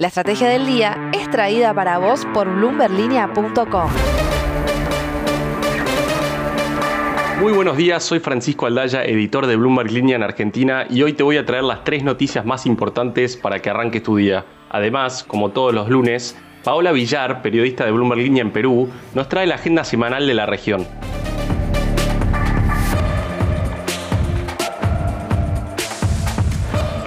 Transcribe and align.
La 0.00 0.06
estrategia 0.06 0.48
del 0.48 0.64
día 0.64 1.10
es 1.12 1.28
traída 1.28 1.74
para 1.74 1.98
vos 1.98 2.24
por 2.32 2.48
bloomberlinia.com. 2.48 3.90
Muy 7.40 7.52
buenos 7.52 7.76
días, 7.76 8.04
soy 8.04 8.20
Francisco 8.20 8.66
Aldaya, 8.66 9.04
editor 9.04 9.48
de 9.48 9.56
Bloomberg 9.56 9.90
Línea 9.90 10.14
en 10.14 10.22
Argentina 10.22 10.86
y 10.88 11.02
hoy 11.02 11.14
te 11.14 11.24
voy 11.24 11.36
a 11.36 11.44
traer 11.44 11.64
las 11.64 11.82
tres 11.82 12.04
noticias 12.04 12.46
más 12.46 12.64
importantes 12.64 13.36
para 13.36 13.58
que 13.58 13.70
arranques 13.70 14.04
tu 14.04 14.14
día. 14.14 14.44
Además, 14.70 15.24
como 15.24 15.50
todos 15.50 15.74
los 15.74 15.88
lunes, 15.88 16.38
Paola 16.62 16.92
Villar, 16.92 17.42
periodista 17.42 17.84
de 17.84 17.90
Bloomberg 17.90 18.20
Línea 18.20 18.42
en 18.42 18.52
Perú, 18.52 18.88
nos 19.14 19.28
trae 19.28 19.48
la 19.48 19.56
agenda 19.56 19.82
semanal 19.82 20.28
de 20.28 20.34
la 20.34 20.46
región. 20.46 20.86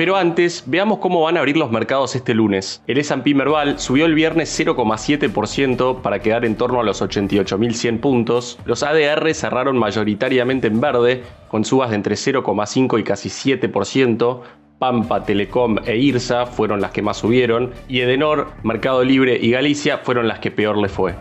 Pero 0.01 0.17
antes, 0.17 0.63
veamos 0.65 0.97
cómo 0.97 1.21
van 1.21 1.37
a 1.37 1.41
abrir 1.41 1.57
los 1.57 1.69
mercados 1.69 2.15
este 2.15 2.33
lunes. 2.33 2.81
El 2.87 2.97
S&P 2.97 3.35
Merval 3.35 3.79
subió 3.79 4.07
el 4.07 4.15
viernes 4.15 4.59
0,7% 4.59 6.01
para 6.01 6.17
quedar 6.23 6.43
en 6.43 6.55
torno 6.55 6.79
a 6.79 6.83
los 6.83 7.03
88.100 7.03 7.99
puntos. 7.99 8.57
Los 8.65 8.81
ADR 8.81 9.31
cerraron 9.35 9.77
mayoritariamente 9.77 10.65
en 10.65 10.81
verde, 10.81 11.21
con 11.49 11.65
subas 11.65 11.91
de 11.91 11.97
entre 11.97 12.15
0,5 12.15 12.99
y 12.99 13.03
casi 13.03 13.29
7%. 13.29 14.41
Pampa, 14.79 15.23
Telecom 15.23 15.77
e 15.85 15.95
IRSA 15.97 16.47
fueron 16.47 16.81
las 16.81 16.89
que 16.89 17.03
más 17.03 17.17
subieron 17.17 17.69
y 17.87 17.99
Edenor, 17.99 18.47
Mercado 18.63 19.03
Libre 19.03 19.37
y 19.39 19.51
Galicia 19.51 19.99
fueron 19.99 20.27
las 20.27 20.39
que 20.39 20.49
peor 20.49 20.79
le 20.79 20.89
fue. 20.89 21.13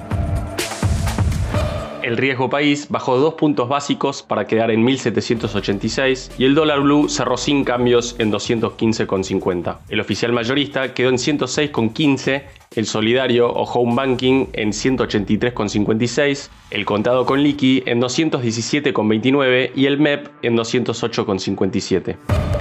El 2.02 2.16
riesgo 2.16 2.48
país 2.48 2.86
bajó 2.88 3.18
dos 3.18 3.34
puntos 3.34 3.68
básicos 3.68 4.22
para 4.22 4.46
quedar 4.46 4.70
en 4.70 4.82
1786 4.84 6.32
y 6.38 6.44
el 6.44 6.54
dólar 6.54 6.80
blue 6.80 7.08
cerró 7.08 7.36
sin 7.36 7.64
cambios 7.64 8.16
en 8.18 8.32
215,50. 8.32 9.78
El 9.88 10.00
oficial 10.00 10.32
mayorista 10.32 10.94
quedó 10.94 11.10
en 11.10 11.16
106,15, 11.16 12.42
el 12.76 12.86
solidario 12.86 13.50
o 13.50 13.64
home 13.64 13.94
banking 13.94 14.46
en 14.52 14.70
183,56, 14.70 16.48
el 16.70 16.84
contado 16.84 17.26
con 17.26 17.42
liqui 17.42 17.82
en 17.86 18.00
217,29 18.00 19.72
y 19.74 19.86
el 19.86 19.98
MEP 19.98 20.28
en 20.42 20.56
208,57. 20.56 22.16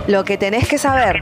Lo 0.08 0.24
que 0.24 0.38
tenés 0.38 0.68
que 0.68 0.78
saber. 0.78 1.22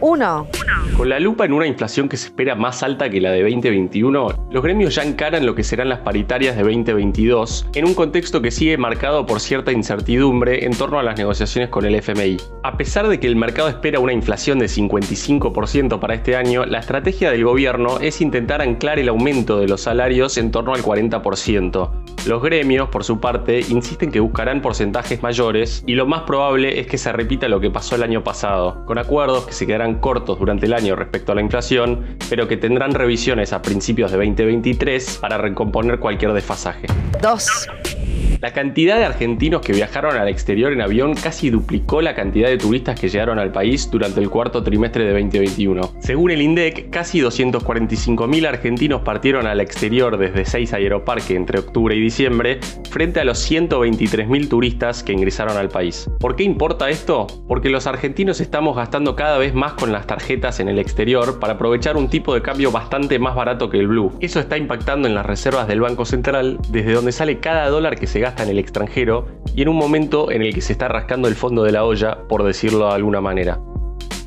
1. 0.00 0.48
Con 0.96 1.08
la 1.08 1.20
lupa 1.20 1.44
en 1.44 1.52
una 1.52 1.66
inflación 1.66 2.08
que 2.08 2.16
se 2.16 2.26
espera 2.26 2.54
más 2.54 2.82
alta 2.82 3.08
que 3.08 3.20
la 3.20 3.30
de 3.32 3.42
2021, 3.42 4.48
los 4.50 4.62
gremios 4.62 4.94
ya 4.94 5.02
encaran 5.02 5.46
lo 5.46 5.54
que 5.54 5.62
serán 5.62 5.88
las 5.88 6.00
paritarias 6.00 6.56
de 6.56 6.62
2022, 6.62 7.68
en 7.74 7.86
un 7.86 7.94
contexto 7.94 8.42
que 8.42 8.50
sigue 8.50 8.76
marcado 8.76 9.26
por 9.26 9.40
cierta 9.40 9.72
incertidumbre 9.72 10.64
en 10.64 10.72
torno 10.76 10.98
a 10.98 11.02
las 11.02 11.18
negociaciones 11.18 11.70
con 11.70 11.84
el 11.86 11.94
FMI. 11.94 12.36
A 12.62 12.76
pesar 12.76 13.08
de 13.08 13.20
que 13.20 13.26
el 13.26 13.36
mercado 13.36 13.68
espera 13.68 14.00
una 14.00 14.12
inflación 14.12 14.58
de 14.58 14.66
55% 14.66 16.00
para 16.00 16.14
este 16.14 16.36
año, 16.36 16.66
la 16.66 16.80
estrategia 16.80 17.30
del 17.30 17.44
gobierno 17.44 17.98
es 18.00 18.20
intentar 18.20 18.62
anclar 18.62 18.98
el 18.98 19.08
aumento 19.08 19.58
de 19.58 19.68
los 19.68 19.82
salarios 19.82 20.36
en 20.38 20.50
torno 20.50 20.74
al 20.74 20.82
40%. 20.82 21.90
Los 22.26 22.42
gremios, 22.42 22.90
por 22.90 23.04
su 23.04 23.18
parte, 23.18 23.60
insisten 23.70 24.10
que 24.10 24.20
buscarán 24.20 24.60
porcentajes 24.60 25.22
mayores 25.22 25.82
y 25.86 25.94
lo 25.94 26.06
más 26.06 26.22
probable 26.22 26.78
es 26.78 26.86
que 26.86 26.98
se 26.98 27.12
repita 27.12 27.48
lo 27.48 27.60
que 27.60 27.70
pasó 27.70 27.94
el 27.94 28.02
año 28.02 28.22
pasado, 28.22 28.84
con 28.84 28.98
acuerdos 28.98 29.46
que 29.46 29.54
se 29.54 29.66
quedarán 29.66 29.89
cortos 29.96 30.38
durante 30.38 30.66
el 30.66 30.74
año 30.74 30.96
respecto 30.96 31.32
a 31.32 31.34
la 31.34 31.40
inflación, 31.40 32.16
pero 32.28 32.48
que 32.48 32.56
tendrán 32.56 32.92
revisiones 32.92 33.52
a 33.52 33.62
principios 33.62 34.10
de 34.10 34.18
2023 34.18 35.18
para 35.20 35.38
recomponer 35.38 35.98
cualquier 35.98 36.32
desfasaje. 36.32 36.86
2. 37.22 37.68
La 38.40 38.54
cantidad 38.54 38.96
de 38.96 39.04
argentinos 39.04 39.60
que 39.60 39.74
viajaron 39.74 40.16
al 40.16 40.26
exterior 40.28 40.72
en 40.72 40.80
avión 40.80 41.12
casi 41.12 41.50
duplicó 41.50 42.00
la 42.00 42.14
cantidad 42.14 42.48
de 42.48 42.56
turistas 42.56 42.98
que 42.98 43.10
llegaron 43.10 43.38
al 43.38 43.52
país 43.52 43.90
durante 43.90 44.18
el 44.20 44.30
cuarto 44.30 44.62
trimestre 44.62 45.04
de 45.04 45.12
2021. 45.12 45.96
Según 46.00 46.30
el 46.30 46.40
INDEC, 46.40 46.88
casi 46.88 47.20
245.000 47.20 48.48
argentinos 48.48 49.02
partieron 49.02 49.46
al 49.46 49.60
exterior 49.60 50.16
desde 50.16 50.46
6 50.46 50.72
Aeroparque 50.72 51.34
entre 51.34 51.58
octubre 51.58 51.94
y 51.94 52.00
diciembre, 52.00 52.60
frente 52.88 53.20
a 53.20 53.24
los 53.24 53.50
123.000 53.50 54.48
turistas 54.48 55.02
que 55.02 55.12
ingresaron 55.12 55.58
al 55.58 55.68
país. 55.68 56.08
¿Por 56.18 56.34
qué 56.34 56.44
importa 56.44 56.88
esto? 56.88 57.26
Porque 57.46 57.68
los 57.68 57.86
argentinos 57.86 58.40
estamos 58.40 58.74
gastando 58.74 59.16
cada 59.16 59.36
vez 59.36 59.52
más 59.52 59.74
con 59.80 59.90
las 59.92 60.06
tarjetas 60.06 60.60
en 60.60 60.68
el 60.68 60.78
exterior 60.78 61.40
para 61.40 61.54
aprovechar 61.54 61.96
un 61.96 62.08
tipo 62.08 62.34
de 62.34 62.42
cambio 62.42 62.70
bastante 62.70 63.18
más 63.18 63.34
barato 63.34 63.70
que 63.70 63.78
el 63.78 63.88
blue. 63.88 64.12
Eso 64.20 64.38
está 64.38 64.58
impactando 64.58 65.08
en 65.08 65.14
las 65.14 65.24
reservas 65.24 65.66
del 65.66 65.80
Banco 65.80 66.04
Central, 66.04 66.58
desde 66.68 66.92
donde 66.92 67.12
sale 67.12 67.40
cada 67.40 67.68
dólar 67.70 67.98
que 67.98 68.06
se 68.06 68.20
gasta 68.20 68.42
en 68.42 68.50
el 68.50 68.58
extranjero 68.58 69.26
y 69.56 69.62
en 69.62 69.68
un 69.68 69.76
momento 69.76 70.30
en 70.30 70.42
el 70.42 70.52
que 70.52 70.60
se 70.60 70.72
está 70.72 70.88
rascando 70.88 71.28
el 71.28 71.34
fondo 71.34 71.64
de 71.64 71.72
la 71.72 71.84
olla, 71.84 72.28
por 72.28 72.44
decirlo 72.44 72.88
de 72.88 72.94
alguna 72.94 73.22
manera. 73.22 73.58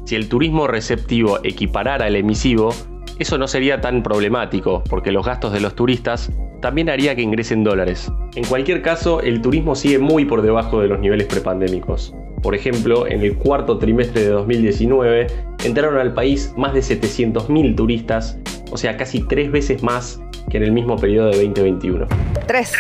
Si 0.06 0.16
el 0.16 0.28
turismo 0.28 0.66
receptivo 0.66 1.40
equiparara 1.44 2.06
al 2.06 2.16
emisivo, 2.16 2.74
eso 3.20 3.38
no 3.38 3.48
sería 3.48 3.80
tan 3.80 4.02
problemático, 4.02 4.84
porque 4.90 5.12
los 5.12 5.26
gastos 5.26 5.54
de 5.54 5.60
los 5.60 5.76
turistas 5.76 6.32
también 6.62 6.90
haría 6.90 7.16
que 7.16 7.22
ingresen 7.22 7.64
dólares. 7.64 8.12
En 8.36 8.44
cualquier 8.46 8.82
caso, 8.82 9.22
el 9.22 9.42
turismo 9.42 9.76
sigue 9.76 10.00
muy 10.00 10.26
por 10.26 10.42
debajo 10.42 10.82
de 10.82 10.88
los 10.88 11.00
niveles 11.00 11.28
prepandémicos. 11.28 12.16
Por 12.44 12.56
ejemplo, 12.56 13.08
en 13.08 13.22
el 13.22 13.38
cuarto 13.38 13.78
trimestre 13.78 14.22
de 14.22 14.30
2019 14.30 15.28
entraron 15.64 15.98
al 15.98 16.14
país 16.14 16.54
más 16.58 16.74
de 16.74 16.82
700.000 16.82 17.76
turistas, 17.76 18.38
o 18.70 18.78
sea, 18.78 18.98
casi 18.98 19.26
tres 19.26 19.50
veces 19.50 19.82
más 19.82 20.22
que 20.50 20.58
en 20.58 20.64
el 20.64 20.74
mismo 20.74 20.98
periodo 20.98 21.30
de 21.30 21.38
2021. 21.46 22.06
3. 22.46 22.74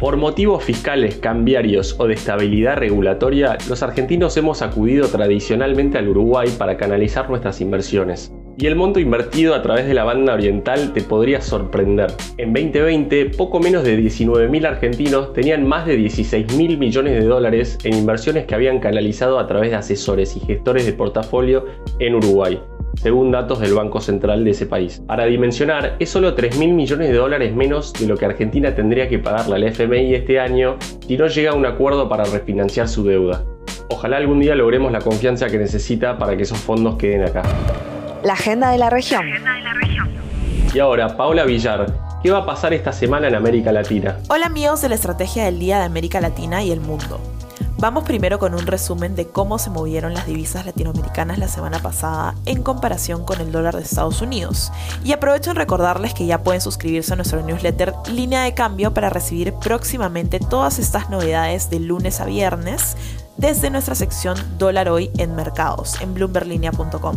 Por 0.00 0.16
motivos 0.16 0.64
fiscales, 0.64 1.16
cambiarios 1.16 1.94
o 1.98 2.06
de 2.06 2.14
estabilidad 2.14 2.78
regulatoria, 2.78 3.58
los 3.68 3.82
argentinos 3.82 4.34
hemos 4.38 4.62
acudido 4.62 5.08
tradicionalmente 5.08 5.98
al 5.98 6.08
Uruguay 6.08 6.48
para 6.56 6.78
canalizar 6.78 7.28
nuestras 7.28 7.60
inversiones. 7.60 8.32
Y 8.60 8.66
el 8.66 8.76
monto 8.76 9.00
invertido 9.00 9.54
a 9.54 9.62
través 9.62 9.86
de 9.86 9.94
la 9.94 10.04
banda 10.04 10.34
oriental 10.34 10.92
te 10.92 11.00
podría 11.00 11.40
sorprender. 11.40 12.12
En 12.36 12.52
2020, 12.52 13.30
poco 13.30 13.58
menos 13.58 13.84
de 13.84 13.98
19.000 13.98 14.66
argentinos 14.66 15.32
tenían 15.32 15.66
más 15.66 15.86
de 15.86 15.98
16.000 15.98 16.76
millones 16.76 17.14
de 17.14 17.24
dólares 17.24 17.78
en 17.84 17.94
inversiones 17.94 18.44
que 18.44 18.54
habían 18.54 18.78
canalizado 18.78 19.38
a 19.38 19.46
través 19.46 19.70
de 19.70 19.76
asesores 19.76 20.36
y 20.36 20.40
gestores 20.40 20.84
de 20.84 20.92
portafolio 20.92 21.64
en 22.00 22.16
Uruguay 22.16 22.60
según 22.96 23.30
datos 23.30 23.60
del 23.60 23.72
Banco 23.72 23.98
Central 23.98 24.44
de 24.44 24.50
ese 24.50 24.66
país. 24.66 25.02
Para 25.06 25.24
dimensionar, 25.24 25.96
es 25.98 26.10
solo 26.10 26.34
3 26.34 26.58
mil 26.58 26.74
millones 26.74 27.08
de 27.08 27.16
dólares 27.16 27.54
menos 27.54 27.94
de 27.94 28.06
lo 28.06 28.18
que 28.18 28.26
Argentina 28.26 28.74
tendría 28.74 29.08
que 29.08 29.18
pagarle 29.18 29.56
al 29.56 29.64
FMI 29.64 30.14
este 30.14 30.38
año 30.38 30.76
si 31.06 31.16
no 31.16 31.28
llega 31.28 31.52
a 31.52 31.54
un 31.54 31.64
acuerdo 31.64 32.10
para 32.10 32.24
refinanciar 32.24 32.88
su 32.88 33.04
deuda. 33.04 33.42
Ojalá 33.88 34.18
algún 34.18 34.40
día 34.40 34.54
logremos 34.54 34.92
la 34.92 34.98
confianza 34.98 35.48
que 35.48 35.56
necesita 35.56 36.18
para 36.18 36.36
que 36.36 36.42
esos 36.42 36.58
fondos 36.58 36.96
queden 36.96 37.22
acá. 37.22 37.42
La 38.24 38.34
agenda 38.34 38.70
de 38.70 38.78
la 38.78 38.90
región. 38.90 39.26
Y 40.74 40.78
ahora, 40.78 41.16
Paola 41.16 41.44
Villar, 41.44 41.86
¿qué 42.22 42.30
va 42.30 42.38
a 42.38 42.46
pasar 42.46 42.74
esta 42.74 42.92
semana 42.92 43.28
en 43.28 43.34
América 43.34 43.72
Latina? 43.72 44.18
Hola 44.28 44.46
amigos 44.46 44.82
de 44.82 44.90
la 44.90 44.94
Estrategia 44.94 45.44
del 45.44 45.58
Día 45.58 45.78
de 45.78 45.84
América 45.84 46.20
Latina 46.20 46.62
y 46.62 46.70
el 46.70 46.80
Mundo. 46.80 47.20
Vamos 47.78 48.04
primero 48.04 48.38
con 48.38 48.54
un 48.54 48.66
resumen 48.66 49.16
de 49.16 49.28
cómo 49.28 49.58
se 49.58 49.70
movieron 49.70 50.12
las 50.12 50.26
divisas 50.26 50.66
latinoamericanas 50.66 51.38
la 51.38 51.48
semana 51.48 51.78
pasada 51.78 52.34
en 52.44 52.62
comparación 52.62 53.24
con 53.24 53.40
el 53.40 53.52
dólar 53.52 53.74
de 53.74 53.82
Estados 53.82 54.20
Unidos. 54.20 54.70
Y 55.02 55.12
aprovecho 55.12 55.50
en 55.50 55.56
recordarles 55.56 56.12
que 56.12 56.26
ya 56.26 56.42
pueden 56.42 56.60
suscribirse 56.60 57.14
a 57.14 57.16
nuestro 57.16 57.40
newsletter 57.42 57.94
Línea 58.12 58.42
de 58.42 58.52
Cambio 58.52 58.92
para 58.92 59.08
recibir 59.08 59.54
próximamente 59.54 60.40
todas 60.40 60.78
estas 60.78 61.08
novedades 61.08 61.70
de 61.70 61.80
lunes 61.80 62.20
a 62.20 62.26
viernes 62.26 62.98
desde 63.38 63.70
nuestra 63.70 63.94
sección 63.94 64.36
Dólar 64.58 64.90
Hoy 64.90 65.10
en 65.16 65.34
Mercados 65.34 65.98
en 66.02 66.12
bloomberlinia.com. 66.12 67.16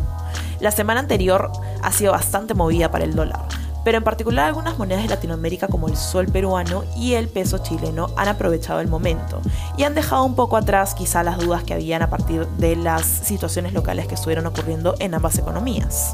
La 0.63 0.71
semana 0.71 1.01
anterior 1.01 1.51
ha 1.81 1.91
sido 1.91 2.13
bastante 2.13 2.53
movida 2.53 2.89
para 2.89 3.03
el 3.03 3.15
dólar 3.15 3.41
pero 3.83 3.97
en 3.97 4.03
particular 4.05 4.47
algunas 4.47 4.77
monedas 4.77 5.03
de 5.03 5.09
Latinoamérica 5.09 5.67
como 5.67 5.89
el 5.89 5.97
sol 5.97 6.27
peruano 6.27 6.85
y 6.95 7.15
el 7.15 7.27
peso 7.27 7.57
chileno 7.57 8.07
han 8.15 8.29
aprovechado 8.29 8.79
el 8.79 8.87
momento 8.87 9.41
y 9.77 9.83
han 9.83 9.93
dejado 9.93 10.23
un 10.23 10.35
poco 10.35 10.55
atrás 10.55 10.95
quizá 10.95 11.21
las 11.21 11.37
dudas 11.37 11.65
que 11.65 11.73
habían 11.73 12.01
a 12.01 12.09
partir 12.09 12.47
de 12.47 12.77
las 12.77 13.03
situaciones 13.05 13.73
locales 13.73 14.07
que 14.07 14.15
estuvieron 14.15 14.45
ocurriendo 14.45 14.95
en 14.99 15.13
ambas 15.15 15.37
economías. 15.37 16.13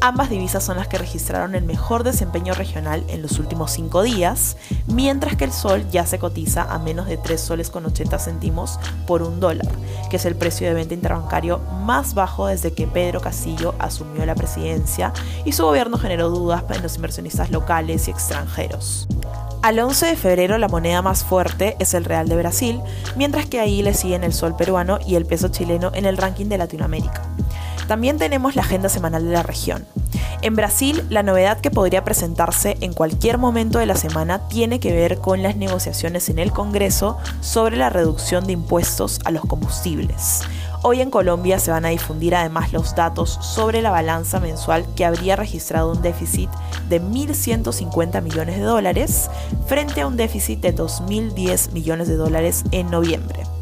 Ambas 0.00 0.28
divisas 0.28 0.62
son 0.62 0.76
las 0.76 0.88
que 0.88 0.98
registraron 0.98 1.54
el 1.54 1.64
mejor 1.64 2.04
desempeño 2.04 2.52
regional 2.54 3.02
en 3.08 3.22
los 3.22 3.38
últimos 3.38 3.72
cinco 3.72 4.02
días, 4.02 4.56
mientras 4.86 5.36
que 5.36 5.44
el 5.44 5.52
sol 5.52 5.86
ya 5.90 6.04
se 6.06 6.18
cotiza 6.18 6.62
a 6.62 6.78
menos 6.78 7.06
de 7.06 7.16
3 7.16 7.40
soles 7.40 7.70
con 7.70 7.86
80 7.86 8.18
céntimos 8.18 8.78
por 9.06 9.22
un 9.22 9.40
dólar, 9.40 9.68
que 10.10 10.16
es 10.16 10.26
el 10.26 10.36
precio 10.36 10.66
de 10.66 10.74
venta 10.74 10.94
interbancario 10.94 11.60
más 11.84 12.14
bajo 12.14 12.46
desde 12.46 12.74
que 12.74 12.86
Pedro 12.86 13.20
Castillo 13.20 13.74
asumió 13.78 14.26
la 14.26 14.34
presidencia 14.34 15.12
y 15.44 15.52
su 15.52 15.64
gobierno 15.64 15.98
generó 15.98 16.28
dudas 16.28 16.62
en 16.70 16.82
los 16.82 16.96
inversionistas 16.96 17.50
locales 17.50 18.06
y 18.06 18.10
extranjeros. 18.10 19.08
Al 19.62 19.78
11 19.78 20.06
de 20.06 20.16
febrero 20.16 20.58
la 20.58 20.68
moneda 20.68 21.02
más 21.02 21.24
fuerte 21.24 21.74
es 21.80 21.94
el 21.94 22.04
real 22.04 22.28
de 22.28 22.36
Brasil, 22.36 22.80
mientras 23.16 23.46
que 23.46 23.58
ahí 23.58 23.82
le 23.82 23.94
siguen 23.94 24.22
el 24.22 24.32
sol 24.32 24.54
peruano 24.54 24.98
y 25.04 25.16
el 25.16 25.26
peso 25.26 25.48
chileno 25.48 25.90
en 25.94 26.04
el 26.04 26.18
ranking 26.18 26.46
de 26.46 26.58
Latinoamérica. 26.58 27.22
También 27.88 28.18
tenemos 28.18 28.56
la 28.56 28.62
agenda 28.62 28.88
semanal 28.88 29.24
de 29.24 29.32
la 29.32 29.42
región. 29.42 29.86
En 30.42 30.54
Brasil, 30.54 31.04
la 31.08 31.22
novedad 31.22 31.60
que 31.60 31.70
podría 31.70 32.04
presentarse 32.04 32.76
en 32.80 32.92
cualquier 32.92 33.38
momento 33.38 33.78
de 33.78 33.86
la 33.86 33.96
semana 33.96 34.48
tiene 34.48 34.80
que 34.80 34.92
ver 34.92 35.18
con 35.18 35.42
las 35.42 35.56
negociaciones 35.56 36.28
en 36.28 36.38
el 36.38 36.52
Congreso 36.52 37.16
sobre 37.40 37.76
la 37.76 37.90
reducción 37.90 38.46
de 38.46 38.52
impuestos 38.52 39.20
a 39.24 39.30
los 39.30 39.42
combustibles. 39.42 40.42
Hoy 40.82 41.00
en 41.00 41.10
Colombia 41.10 41.58
se 41.58 41.70
van 41.70 41.84
a 41.84 41.88
difundir 41.88 42.34
además 42.34 42.72
los 42.72 42.94
datos 42.94 43.38
sobre 43.40 43.82
la 43.82 43.90
balanza 43.90 44.38
mensual 44.38 44.86
que 44.94 45.04
habría 45.04 45.34
registrado 45.34 45.90
un 45.90 46.02
déficit 46.02 46.50
de 46.88 47.02
1.150 47.02 48.22
millones 48.22 48.56
de 48.56 48.62
dólares 48.62 49.30
frente 49.66 50.02
a 50.02 50.06
un 50.06 50.16
déficit 50.16 50.60
de 50.60 50.74
2.010 50.74 51.72
millones 51.72 52.08
de 52.08 52.16
dólares 52.16 52.62
en 52.70 52.90
noviembre. 52.90 53.55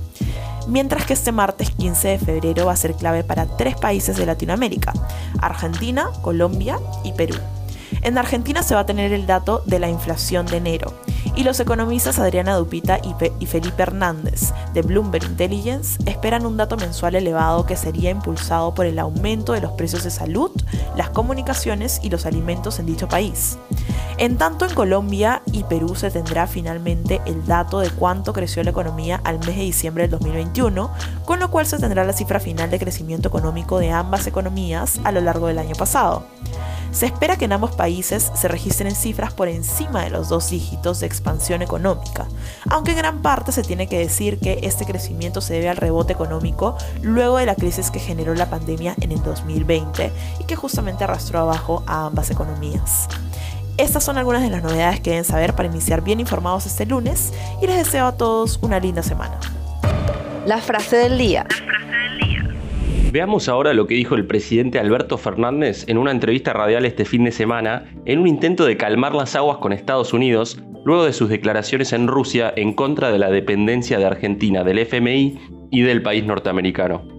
Mientras 0.66 1.04
que 1.04 1.12
este 1.12 1.32
martes 1.32 1.70
15 1.70 2.08
de 2.08 2.18
febrero 2.18 2.66
va 2.66 2.72
a 2.72 2.76
ser 2.76 2.94
clave 2.94 3.24
para 3.24 3.46
tres 3.46 3.76
países 3.76 4.16
de 4.16 4.26
Latinoamérica, 4.26 4.92
Argentina, 5.40 6.08
Colombia 6.22 6.78
y 7.04 7.12
Perú. 7.12 7.36
En 8.02 8.18
Argentina 8.18 8.62
se 8.62 8.74
va 8.74 8.80
a 8.80 8.86
tener 8.86 9.12
el 9.12 9.26
dato 9.26 9.62
de 9.66 9.78
la 9.78 9.88
inflación 9.88 10.46
de 10.46 10.56
enero 10.58 10.94
y 11.36 11.42
los 11.42 11.58
economistas 11.60 12.18
Adriana 12.18 12.56
Dupita 12.56 13.00
y, 13.40 13.46
Felipe 13.46 13.82
Hernández 13.82 14.52
de 14.72 14.82
Bloomberg 14.82 15.24
Intelligence 15.24 15.98
esperan 16.06 16.46
un 16.46 16.56
dato 16.56 16.76
mensual 16.76 17.14
elevado 17.14 17.66
que 17.66 17.76
sería 17.76 18.10
impulsado 18.10 18.74
por 18.74 18.86
el 18.86 18.98
aumento 18.98 19.52
de 19.52 19.60
los 19.60 19.72
precios 19.72 20.04
de 20.04 20.10
salud, 20.10 20.50
las 20.96 21.10
comunicaciones 21.10 22.00
y 22.02 22.10
los 22.10 22.26
alimentos 22.26 22.78
en 22.78 22.86
dicho 22.86 23.08
país. 23.08 23.58
En 24.16 24.38
tanto 24.38 24.64
en 24.64 24.74
Colombia 24.74 25.42
y 25.46 25.64
Perú 25.64 25.96
se 25.96 26.10
tendrá 26.10 26.46
finalmente 26.46 27.20
el 27.26 27.44
dato 27.46 27.80
de 27.80 27.90
cuánto 27.90 28.32
creció 28.32 28.62
la 28.62 28.70
economía 28.70 29.20
al 29.24 29.38
mes 29.40 29.56
de 29.56 29.62
diciembre 29.62 30.04
del 30.04 30.12
2021, 30.12 30.92
con 31.24 31.40
lo 31.40 31.50
cual 31.50 31.66
se 31.66 31.78
tendrá 31.78 32.04
la 32.04 32.12
cifra 32.12 32.38
final 32.38 32.70
de 32.70 32.78
crecimiento 32.78 33.28
económico 33.28 33.80
de 33.80 33.90
ambas 33.90 34.26
economías 34.28 35.00
a 35.02 35.10
lo 35.10 35.20
largo 35.20 35.48
del 35.48 35.58
año 35.58 35.74
pasado. 35.74 36.24
Se 36.92 37.06
espera 37.06 37.36
que 37.36 37.46
en 37.46 37.52
ambos 37.52 37.74
países 37.74 38.30
se 38.36 38.46
registren 38.46 38.94
cifras 38.94 39.34
por 39.34 39.48
encima 39.48 40.04
de 40.04 40.10
los 40.10 40.28
dos 40.28 40.50
dígitos 40.50 41.00
de 41.00 41.06
expansión 41.06 41.60
económica, 41.60 42.28
aunque 42.70 42.92
en 42.92 42.98
gran 42.98 43.20
parte 43.20 43.50
se 43.50 43.62
tiene 43.64 43.88
que 43.88 43.98
decir 43.98 44.38
que 44.38 44.60
este 44.62 44.84
crecimiento 44.84 45.40
se 45.40 45.54
debe 45.54 45.68
al 45.68 45.76
rebote 45.76 46.12
económico 46.12 46.76
luego 47.02 47.38
de 47.38 47.46
la 47.46 47.56
crisis 47.56 47.90
que 47.90 47.98
generó 47.98 48.32
la 48.36 48.48
pandemia 48.48 48.94
en 49.00 49.10
el 49.10 49.20
2020 49.24 50.12
y 50.38 50.44
que 50.44 50.54
justamente 50.54 51.02
arrastró 51.02 51.40
abajo 51.40 51.82
a 51.88 52.06
ambas 52.06 52.30
economías. 52.30 53.08
Estas 53.76 54.04
son 54.04 54.18
algunas 54.18 54.42
de 54.42 54.50
las 54.50 54.62
novedades 54.62 55.00
que 55.00 55.10
deben 55.10 55.24
saber 55.24 55.54
para 55.54 55.68
iniciar 55.68 56.04
bien 56.04 56.20
informados 56.20 56.64
este 56.64 56.86
lunes 56.86 57.32
y 57.60 57.66
les 57.66 57.76
deseo 57.76 58.06
a 58.06 58.16
todos 58.16 58.60
una 58.62 58.78
linda 58.78 59.02
semana. 59.02 59.40
La 60.46 60.58
frase 60.58 60.96
del 60.96 61.18
día. 61.18 61.44
Veamos 63.10 63.48
ahora 63.48 63.74
lo 63.74 63.88
que 63.88 63.94
dijo 63.94 64.14
el 64.14 64.26
presidente 64.26 64.78
Alberto 64.78 65.18
Fernández 65.18 65.88
en 65.88 65.98
una 65.98 66.12
entrevista 66.12 66.52
radial 66.52 66.84
este 66.84 67.04
fin 67.04 67.24
de 67.24 67.32
semana 67.32 67.84
en 68.04 68.20
un 68.20 68.28
intento 68.28 68.64
de 68.64 68.76
calmar 68.76 69.14
las 69.14 69.34
aguas 69.34 69.58
con 69.58 69.72
Estados 69.72 70.12
Unidos 70.12 70.60
luego 70.84 71.04
de 71.04 71.12
sus 71.12 71.28
declaraciones 71.28 71.92
en 71.92 72.06
Rusia 72.06 72.52
en 72.56 72.74
contra 72.74 73.10
de 73.10 73.18
la 73.18 73.30
dependencia 73.30 73.98
de 73.98 74.04
Argentina 74.04 74.62
del 74.62 74.78
FMI 74.78 75.68
y 75.72 75.82
del 75.82 76.02
país 76.02 76.24
norteamericano. 76.24 77.13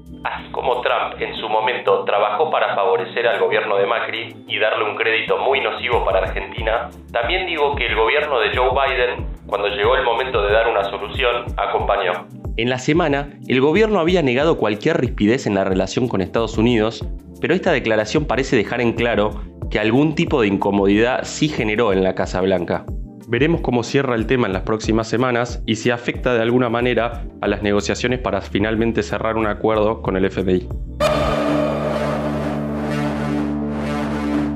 Su 1.45 1.49
momento 1.49 2.03
trabajó 2.05 2.49
para 2.49 2.73
favorecer 2.73 3.27
al 3.27 3.39
gobierno 3.39 3.77
de 3.77 3.85
Macri 3.85 4.35
y 4.47 4.57
darle 4.57 4.83
un 4.83 4.95
crédito 4.95 5.37
muy 5.37 5.61
nocivo 5.61 6.03
para 6.03 6.19
Argentina, 6.19 6.89
también 7.11 7.45
digo 7.45 7.75
que 7.75 7.85
el 7.85 7.95
gobierno 7.95 8.39
de 8.39 8.55
Joe 8.55 8.71
Biden, 8.71 9.27
cuando 9.45 9.67
llegó 9.67 9.95
el 9.95 10.03
momento 10.03 10.41
de 10.41 10.51
dar 10.51 10.67
una 10.67 10.83
solución, 10.85 11.45
acompañó. 11.55 12.13
En 12.57 12.69
la 12.69 12.79
semana, 12.79 13.29
el 13.47 13.61
gobierno 13.61 13.99
había 13.99 14.23
negado 14.23 14.57
cualquier 14.57 14.97
rispidez 14.99 15.45
en 15.45 15.53
la 15.53 15.65
relación 15.65 16.07
con 16.07 16.21
Estados 16.21 16.57
Unidos, 16.57 17.07
pero 17.39 17.53
esta 17.53 17.71
declaración 17.71 18.25
parece 18.25 18.55
dejar 18.55 18.81
en 18.81 18.93
claro 18.93 19.29
que 19.69 19.79
algún 19.79 20.15
tipo 20.15 20.41
de 20.41 20.47
incomodidad 20.47 21.25
sí 21.25 21.47
generó 21.47 21.93
en 21.93 22.03
la 22.03 22.15
Casa 22.15 22.41
Blanca. 22.41 22.85
Veremos 23.27 23.61
cómo 23.61 23.81
cierra 23.83 24.13
el 24.13 24.27
tema 24.27 24.45
en 24.45 24.53
las 24.53 24.61
próximas 24.61 25.07
semanas 25.07 25.63
y 25.65 25.75
si 25.75 25.89
afecta 25.89 26.35
de 26.35 26.41
alguna 26.41 26.69
manera 26.69 27.25
a 27.41 27.47
las 27.47 27.63
negociaciones 27.63 28.19
para 28.19 28.39
finalmente 28.41 29.01
cerrar 29.01 29.35
un 29.35 29.47
acuerdo 29.47 30.03
con 30.03 30.15
el 30.15 30.25
FMI. 30.25 30.67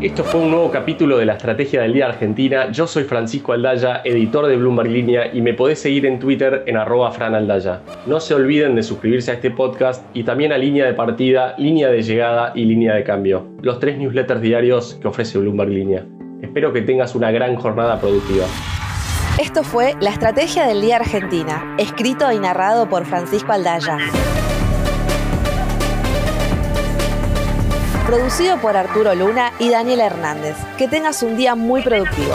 Esto 0.01 0.23
fue 0.23 0.39
un 0.39 0.51
nuevo 0.51 0.71
capítulo 0.71 1.17
de 1.17 1.25
la 1.25 1.33
Estrategia 1.33 1.81
del 1.81 1.93
Día 1.93 2.05
Argentina. 2.05 2.71
Yo 2.71 2.87
soy 2.87 3.03
Francisco 3.03 3.51
Aldaya, 3.51 4.01
editor 4.05 4.45
de 4.45 4.55
Bloomberg 4.55 4.89
Línea 4.89 5.33
y 5.33 5.41
me 5.41 5.53
podés 5.53 5.79
seguir 5.79 6.05
en 6.05 6.19
Twitter 6.19 6.63
en 6.67 6.77
arroba 6.77 7.11
franaldaya. 7.11 7.81
No 8.05 8.19
se 8.21 8.33
olviden 8.33 8.75
de 8.75 8.83
suscribirse 8.83 9.31
a 9.31 9.33
este 9.33 9.51
podcast 9.51 10.05
y 10.15 10.23
también 10.23 10.53
a 10.53 10.57
Línea 10.57 10.85
de 10.85 10.93
Partida, 10.93 11.55
Línea 11.57 11.89
de 11.89 12.01
Llegada 12.01 12.53
y 12.55 12.63
Línea 12.65 12.93
de 12.93 13.03
Cambio, 13.03 13.47
los 13.61 13.79
tres 13.79 13.97
newsletters 13.97 14.41
diarios 14.41 14.97
que 15.01 15.07
ofrece 15.07 15.37
Bloomberg 15.37 15.71
Línea. 15.71 16.05
Espero 16.49 16.73
que 16.73 16.81
tengas 16.81 17.13
una 17.13 17.29
gran 17.29 17.55
jornada 17.57 18.01
productiva. 18.01 18.47
Esto 19.39 19.63
fue 19.63 19.95
La 20.01 20.09
Estrategia 20.09 20.65
del 20.65 20.81
Día 20.81 20.95
Argentina, 20.95 21.75
escrito 21.77 22.31
y 22.31 22.39
narrado 22.39 22.89
por 22.89 23.05
Francisco 23.05 23.51
Aldaya. 23.51 23.99
Producido 28.07 28.57
por 28.57 28.75
Arturo 28.75 29.13
Luna 29.13 29.51
y 29.59 29.69
Daniel 29.69 29.99
Hernández. 29.99 30.57
Que 30.79 30.87
tengas 30.87 31.21
un 31.21 31.37
día 31.37 31.53
muy 31.53 31.83
productivo. 31.83 32.33